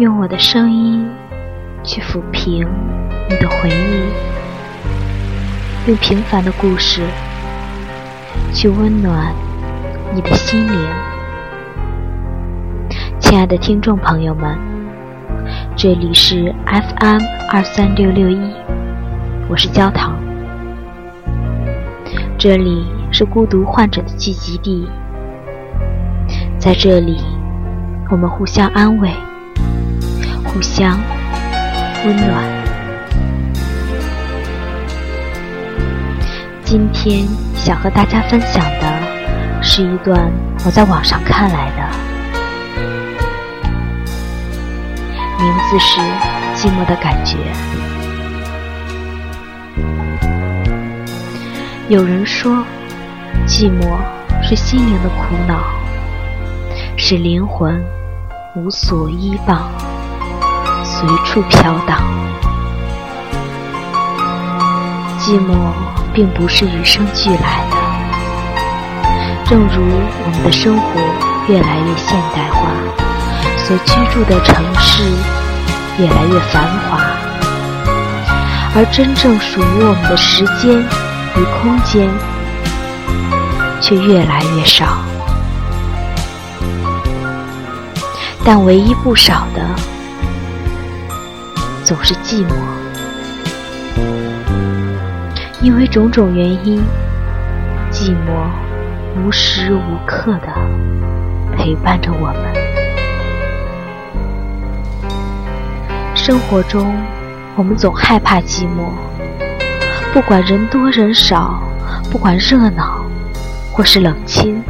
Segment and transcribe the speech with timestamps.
[0.00, 1.06] 用我的声音
[1.84, 2.66] 去抚平
[3.28, 4.08] 你的回忆，
[5.90, 7.02] 用平凡的故事
[8.50, 9.34] 去温暖
[10.14, 10.88] 你的心灵。
[13.18, 14.58] 亲爱的听众朋友们，
[15.76, 18.40] 这里是 FM 二三六六一，
[19.50, 20.18] 我是焦糖，
[22.38, 24.88] 这里是孤独患者的聚集地，
[26.58, 27.18] 在这里
[28.10, 29.10] 我们互相安慰。
[30.52, 30.98] 互相
[32.04, 32.44] 温暖。
[36.64, 40.30] 今天想和大家分享的是一段
[40.64, 41.88] 我在网上看来的，
[45.38, 46.00] 名字是
[46.56, 47.36] 《寂寞的感觉》。
[51.88, 52.64] 有人说，
[53.46, 53.96] 寂寞
[54.42, 55.62] 是心灵的苦恼，
[56.96, 57.80] 使灵魂
[58.56, 59.70] 无所依傍。
[61.00, 61.96] 随处飘荡，
[65.18, 65.56] 寂寞
[66.12, 67.76] 并不是与生俱来的。
[69.46, 71.00] 正如我们的生活
[71.48, 72.68] 越来越现代化，
[73.56, 75.02] 所居住的城市
[75.98, 77.00] 越来越繁华，
[78.76, 80.78] 而真正属于我们的时间
[81.34, 82.10] 与空间
[83.80, 84.98] 却越来越少。
[88.44, 89.64] 但唯一不少的。
[91.90, 92.52] 总是寂寞，
[95.60, 96.80] 因为种种原因，
[97.90, 98.46] 寂寞
[99.16, 100.46] 无时无刻的
[101.56, 102.44] 陪伴着我们。
[106.14, 106.94] 生活中，
[107.56, 108.92] 我们总害怕寂寞，
[110.12, 111.60] 不管人多人少，
[112.08, 113.04] 不管热闹
[113.72, 114.62] 或是冷清，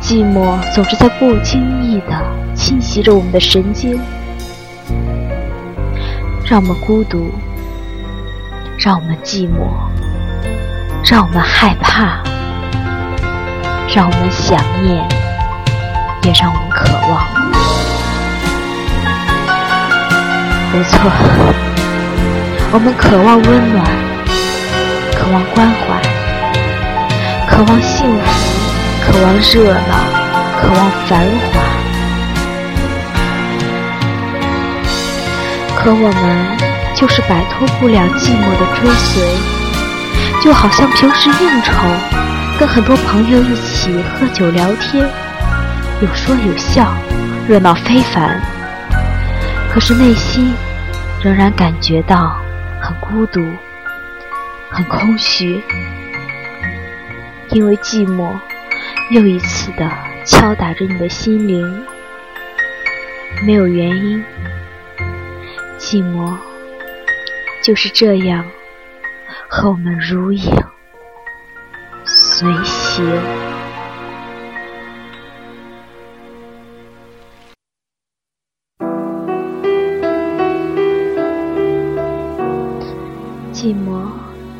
[0.00, 2.18] 寂寞总是在不经意的
[2.54, 4.00] 侵袭着我们的神经。
[6.44, 7.32] 让我们孤独，
[8.78, 9.70] 让我们寂寞，
[11.08, 12.18] 让我们害怕，
[13.94, 15.02] 让我们想念，
[16.24, 17.24] 也让我们渴望。
[20.72, 21.10] 不错，
[22.72, 23.84] 我们渴望温暖，
[25.14, 26.02] 渴望关怀，
[27.48, 28.26] 渴望幸福，
[29.06, 29.94] 渴望热闹，
[30.60, 31.20] 渴望繁
[31.52, 31.71] 华。
[35.82, 39.20] 可我们就是摆脱不了寂寞的追随，
[40.40, 41.72] 就好像平时应酬，
[42.56, 45.04] 跟很多朋友一起喝酒聊天，
[46.00, 46.94] 有说有笑，
[47.48, 48.40] 热闹非凡。
[49.72, 50.54] 可是内心
[51.20, 52.40] 仍然感觉到
[52.80, 53.44] 很孤独，
[54.70, 55.60] 很空虚，
[57.50, 58.30] 因为寂寞
[59.10, 59.90] 又一次的
[60.24, 61.84] 敲打着你的心灵，
[63.44, 64.24] 没有原因。
[65.84, 66.32] 寂寞
[67.60, 68.46] 就是这样
[69.48, 70.50] 和我们如影
[72.06, 73.04] 随形。
[83.52, 84.06] 寂寞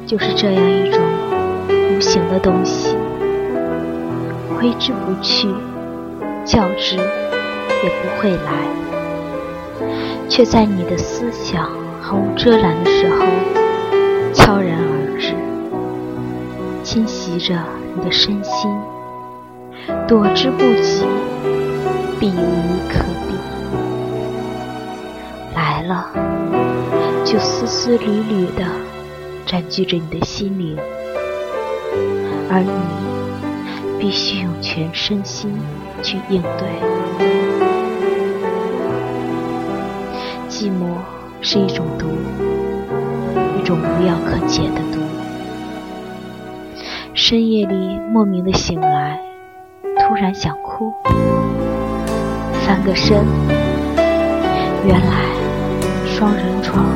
[0.06, 1.00] 就是这样一种
[1.96, 2.94] 无形的东西，
[4.56, 5.48] 挥之不去，
[6.44, 7.02] 叫之也
[8.02, 8.91] 不会来。
[10.34, 11.68] 却在你的思想
[12.00, 13.26] 毫无遮拦的时候
[14.32, 15.34] 悄然而至，
[16.82, 17.54] 侵袭着
[17.94, 18.74] 你的身心，
[20.08, 21.04] 躲之不及，
[22.18, 23.36] 避无可避。
[25.54, 26.10] 来了，
[27.26, 28.64] 就丝丝缕缕的
[29.44, 30.78] 占据着你的心灵，
[32.48, 35.52] 而你必须用全身心
[36.02, 37.51] 去应对。
[40.62, 40.94] 寂寞
[41.40, 42.06] 是一种毒，
[43.58, 45.00] 一种无药可解的毒。
[47.14, 49.18] 深夜里莫名的醒来，
[49.98, 50.92] 突然想哭，
[52.64, 53.24] 翻个身，
[54.86, 55.24] 原来
[56.06, 56.86] 双人床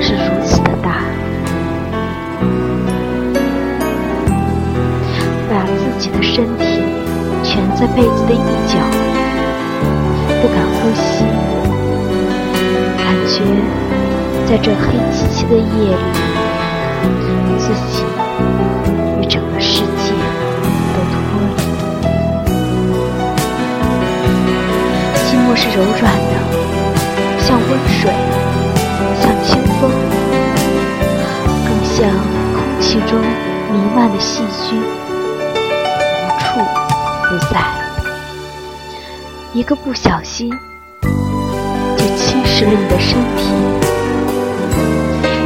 [0.00, 1.04] 是如此的大，
[5.48, 6.82] 把自己的身体
[7.44, 8.80] 蜷在被子的一角，
[10.42, 11.49] 不敢呼吸。
[13.30, 13.44] 觉
[14.48, 15.96] 在这黑漆漆的夜里，
[17.58, 18.02] 自己
[19.20, 20.12] 与整个世界
[20.92, 21.16] 都脱
[21.56, 21.58] 离。
[25.24, 26.34] 寂寞是柔软的，
[27.38, 28.10] 像温水，
[29.22, 29.88] 像清风，
[31.64, 31.96] 更像
[32.52, 33.10] 空气中
[33.72, 34.82] 弥漫的细菌，无
[36.40, 36.44] 处
[37.28, 37.54] 不在。
[39.52, 40.52] 一个不小心。
[42.60, 43.54] 是你的身体。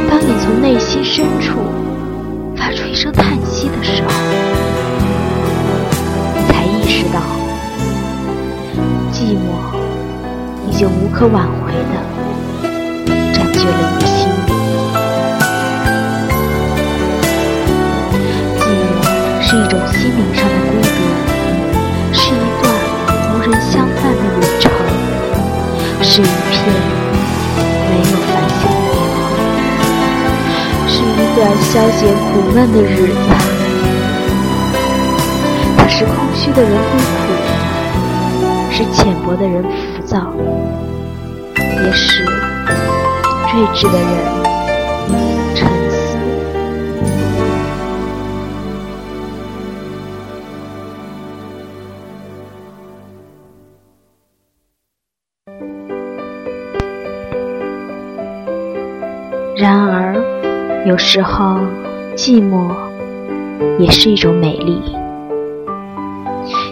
[0.09, 1.61] 当你从内心深处
[2.57, 4.09] 发出一声叹息的时候，
[6.35, 7.21] 你才意识到，
[9.13, 9.47] 寂寞
[10.67, 12.03] 已经无可挽回的
[13.31, 14.53] 占据了你的心灵。
[18.59, 18.91] 寂寞
[19.39, 20.99] 是一种心灵上的孤独，
[22.11, 22.63] 是一段
[23.31, 24.69] 无人相伴的旅程，
[26.03, 26.94] 是一片。
[31.35, 33.13] 段消解苦闷的日子，
[35.77, 37.33] 它使空虚的人孤苦，
[38.71, 39.67] 使浅薄的人浮
[40.05, 40.31] 躁，
[41.57, 44.07] 也使睿智的人
[45.53, 46.15] 沉思。
[59.57, 59.94] 然而。
[60.85, 61.57] 有时候，
[62.15, 62.69] 寂寞
[63.79, 64.79] 也是一种美丽，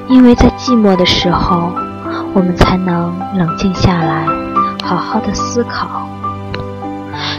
[0.07, 1.71] 因为在寂寞的时候，
[2.31, 4.27] 我们才能冷静下来，
[4.83, 6.07] 好好的思考，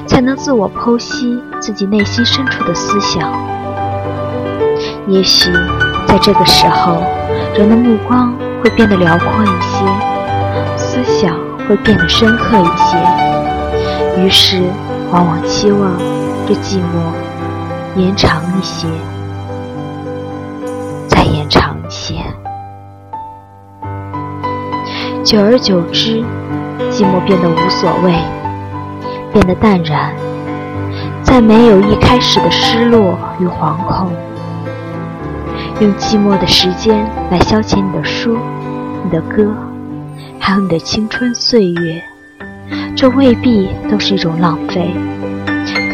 [0.04, 3.32] 才能自我剖析自己内心深处的思想。
[5.06, 5.52] 也许
[6.08, 7.04] 在这个时候，
[7.56, 8.34] 人的目光
[8.64, 9.84] 会变得辽阔一些，
[10.76, 11.36] 思想
[11.68, 14.60] 会变得深刻一些，于是
[15.12, 16.13] 往往期望。
[16.46, 18.86] 这寂寞延长一些，
[21.08, 22.16] 再延长一些，
[25.24, 26.22] 久而久之，
[26.90, 28.12] 寂寞变得无所谓，
[29.32, 30.12] 变得淡然，
[31.22, 34.12] 再没有一开始的失落与惶恐。
[35.80, 38.36] 用寂寞的时间来消遣你的书、
[39.02, 39.50] 你的歌，
[40.38, 42.02] 还有你的青春岁月，
[42.94, 44.94] 这未必都是一种浪费。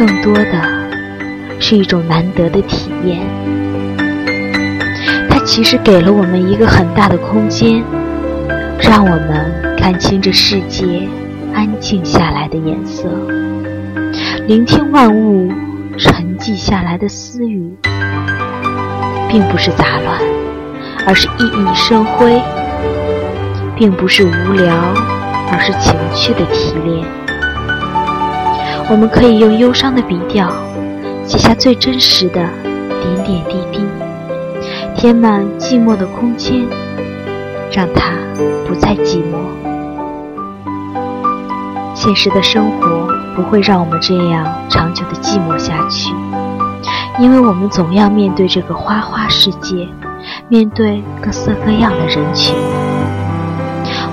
[0.00, 3.20] 更多的是一种难得的体验，
[5.28, 7.84] 它其实给了我们一个很大的空间，
[8.78, 11.06] 让我们看清这世界
[11.52, 13.10] 安静下来的颜色，
[14.46, 15.52] 聆听万物
[15.98, 17.70] 沉寂下来的私语，
[19.28, 20.18] 并不是杂乱，
[21.06, 22.40] 而是熠熠生辉；
[23.76, 24.74] 并不是无聊，
[25.52, 27.19] 而是情趣的提炼。
[28.90, 30.52] 我们可以用忧伤的笔调，
[31.24, 32.42] 写下最真实的
[33.00, 33.84] 点点滴滴，
[34.96, 36.66] 填满寂寞的空间，
[37.70, 38.10] 让它
[38.66, 39.38] 不再寂寞。
[41.94, 43.06] 现实的生活
[43.36, 46.12] 不会让我们这样长久的寂寞下去，
[47.20, 49.86] 因为我们总要面对这个花花世界，
[50.48, 52.56] 面对各色各样的人群。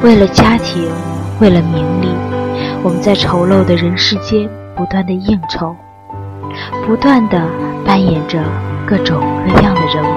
[0.03, 0.87] 为了家庭，
[1.41, 2.09] 为了名利，
[2.83, 4.47] 我们在丑陋的人世间。
[4.77, 5.75] 不断的应酬，
[6.85, 7.41] 不断的
[7.83, 8.39] 扮演着
[8.85, 10.07] 各种各样的人物，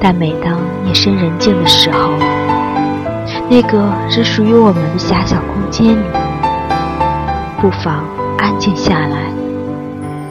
[0.00, 0.56] 但每当
[0.86, 2.12] 夜深人静的时候，
[3.50, 6.04] 那个只属于我们的狭小空间里，
[7.60, 8.04] 不妨
[8.38, 9.18] 安静下来，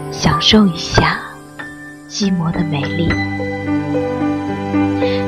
[0.10, 1.20] 享受一下
[2.10, 3.10] 寂寞的美丽。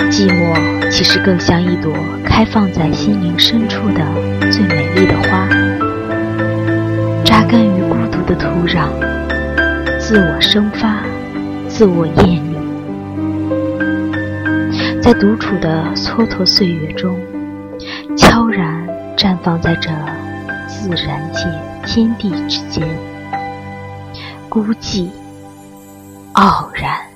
[0.10, 1.92] 寂寞其实更像一朵
[2.24, 4.02] 开放在心灵深处的
[4.50, 5.71] 最美丽的花。
[8.62, 8.90] 土壤，
[10.00, 11.02] 自我生发，
[11.68, 12.56] 自我艳丽，
[15.02, 17.18] 在独处的蹉跎岁月中，
[18.16, 18.88] 悄然
[19.18, 19.90] 绽放在这
[20.68, 21.44] 自然界
[21.88, 22.88] 天地之间，
[24.48, 25.10] 孤寂，
[26.34, 27.11] 傲然。